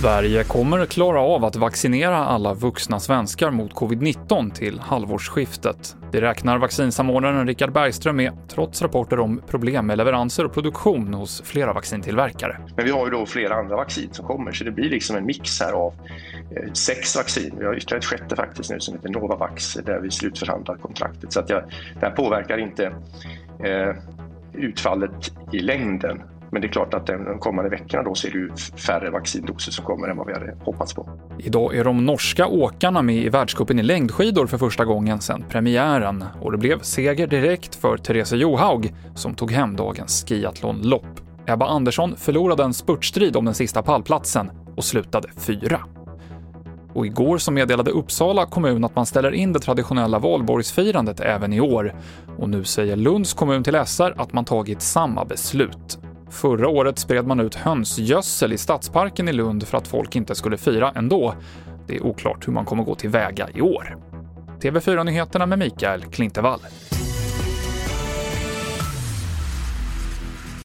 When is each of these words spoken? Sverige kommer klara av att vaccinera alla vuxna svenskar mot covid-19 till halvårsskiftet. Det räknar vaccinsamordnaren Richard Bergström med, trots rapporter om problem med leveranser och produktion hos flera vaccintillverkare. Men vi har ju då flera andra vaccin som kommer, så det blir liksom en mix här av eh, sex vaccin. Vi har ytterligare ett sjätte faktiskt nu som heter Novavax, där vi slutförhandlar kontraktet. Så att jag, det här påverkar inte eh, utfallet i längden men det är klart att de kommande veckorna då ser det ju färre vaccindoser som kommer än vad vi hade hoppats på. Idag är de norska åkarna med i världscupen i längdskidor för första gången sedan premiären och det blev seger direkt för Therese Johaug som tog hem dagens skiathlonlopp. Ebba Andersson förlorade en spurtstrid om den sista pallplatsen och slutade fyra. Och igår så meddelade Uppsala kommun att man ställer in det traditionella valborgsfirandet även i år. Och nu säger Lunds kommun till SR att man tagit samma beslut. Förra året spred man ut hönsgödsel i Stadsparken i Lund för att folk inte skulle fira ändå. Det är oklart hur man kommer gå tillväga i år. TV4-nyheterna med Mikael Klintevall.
Sverige 0.00 0.44
kommer 0.44 0.86
klara 0.86 1.20
av 1.20 1.44
att 1.44 1.56
vaccinera 1.56 2.16
alla 2.16 2.54
vuxna 2.54 3.00
svenskar 3.00 3.50
mot 3.50 3.72
covid-19 3.72 4.52
till 4.52 4.80
halvårsskiftet. 4.80 5.96
Det 6.12 6.20
räknar 6.20 6.58
vaccinsamordnaren 6.58 7.46
Richard 7.46 7.72
Bergström 7.72 8.16
med, 8.16 8.32
trots 8.48 8.82
rapporter 8.82 9.18
om 9.18 9.42
problem 9.46 9.86
med 9.86 9.98
leveranser 9.98 10.44
och 10.44 10.54
produktion 10.54 11.14
hos 11.14 11.42
flera 11.42 11.72
vaccintillverkare. 11.72 12.56
Men 12.76 12.84
vi 12.84 12.90
har 12.90 13.04
ju 13.04 13.10
då 13.10 13.26
flera 13.26 13.54
andra 13.54 13.76
vaccin 13.76 14.08
som 14.12 14.26
kommer, 14.26 14.52
så 14.52 14.64
det 14.64 14.70
blir 14.70 14.90
liksom 14.90 15.16
en 15.16 15.26
mix 15.26 15.60
här 15.60 15.72
av 15.72 15.94
eh, 16.56 16.72
sex 16.72 17.16
vaccin. 17.16 17.54
Vi 17.58 17.64
har 17.66 17.76
ytterligare 17.76 17.98
ett 17.98 18.04
sjätte 18.04 18.36
faktiskt 18.36 18.70
nu 18.70 18.80
som 18.80 18.94
heter 18.94 19.08
Novavax, 19.08 19.74
där 19.74 20.00
vi 20.00 20.10
slutförhandlar 20.10 20.76
kontraktet. 20.76 21.32
Så 21.32 21.40
att 21.40 21.50
jag, 21.50 21.62
det 22.00 22.06
här 22.06 22.12
påverkar 22.12 22.58
inte 22.58 22.84
eh, 23.64 23.94
utfallet 24.56 25.32
i 25.52 25.58
längden 25.58 26.22
men 26.50 26.62
det 26.62 26.68
är 26.68 26.72
klart 26.72 26.94
att 26.94 27.06
de 27.06 27.38
kommande 27.38 27.70
veckorna 27.70 28.02
då 28.02 28.14
ser 28.14 28.30
det 28.30 28.38
ju 28.38 28.50
färre 28.76 29.10
vaccindoser 29.10 29.72
som 29.72 29.84
kommer 29.84 30.08
än 30.08 30.16
vad 30.16 30.26
vi 30.26 30.32
hade 30.32 30.56
hoppats 30.60 30.94
på. 30.94 31.08
Idag 31.38 31.76
är 31.76 31.84
de 31.84 32.06
norska 32.06 32.46
åkarna 32.46 33.02
med 33.02 33.16
i 33.16 33.28
världscupen 33.28 33.78
i 33.78 33.82
längdskidor 33.82 34.46
för 34.46 34.58
första 34.58 34.84
gången 34.84 35.20
sedan 35.20 35.44
premiären 35.48 36.24
och 36.40 36.52
det 36.52 36.58
blev 36.58 36.80
seger 36.80 37.26
direkt 37.26 37.74
för 37.74 37.96
Therese 37.96 38.32
Johaug 38.32 38.94
som 39.14 39.34
tog 39.34 39.50
hem 39.50 39.76
dagens 39.76 40.24
skiathlonlopp. 40.28 41.20
Ebba 41.46 41.66
Andersson 41.66 42.16
förlorade 42.16 42.64
en 42.64 42.74
spurtstrid 42.74 43.36
om 43.36 43.44
den 43.44 43.54
sista 43.54 43.82
pallplatsen 43.82 44.50
och 44.76 44.84
slutade 44.84 45.28
fyra. 45.36 45.80
Och 46.96 47.06
igår 47.06 47.38
så 47.38 47.52
meddelade 47.52 47.90
Uppsala 47.90 48.46
kommun 48.46 48.84
att 48.84 48.96
man 48.96 49.06
ställer 49.06 49.34
in 49.34 49.52
det 49.52 49.58
traditionella 49.58 50.18
valborgsfirandet 50.18 51.20
även 51.20 51.52
i 51.52 51.60
år. 51.60 51.94
Och 52.38 52.48
nu 52.48 52.64
säger 52.64 52.96
Lunds 52.96 53.34
kommun 53.34 53.64
till 53.64 53.84
SR 53.86 54.14
att 54.16 54.32
man 54.32 54.44
tagit 54.44 54.82
samma 54.82 55.24
beslut. 55.24 55.98
Förra 56.30 56.68
året 56.68 56.98
spred 56.98 57.26
man 57.26 57.40
ut 57.40 57.54
hönsgödsel 57.54 58.52
i 58.52 58.58
Stadsparken 58.58 59.28
i 59.28 59.32
Lund 59.32 59.66
för 59.66 59.78
att 59.78 59.88
folk 59.88 60.16
inte 60.16 60.34
skulle 60.34 60.56
fira 60.56 60.92
ändå. 60.94 61.34
Det 61.86 61.96
är 61.96 62.06
oklart 62.06 62.48
hur 62.48 62.52
man 62.52 62.64
kommer 62.64 62.84
gå 62.84 62.94
tillväga 62.94 63.48
i 63.54 63.60
år. 63.60 63.96
TV4-nyheterna 64.62 65.46
med 65.46 65.58
Mikael 65.58 66.04
Klintevall. 66.04 66.60